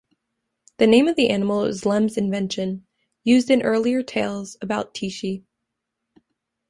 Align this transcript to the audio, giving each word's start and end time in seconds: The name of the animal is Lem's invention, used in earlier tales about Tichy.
The 0.77 0.87
name 0.87 1.07
of 1.07 1.15
the 1.15 1.29
animal 1.29 1.63
is 1.65 1.85
Lem's 1.85 2.17
invention, 2.17 2.87
used 3.23 3.51
in 3.51 3.61
earlier 3.61 4.01
tales 4.01 4.57
about 4.59 4.95
Tichy. 4.95 5.43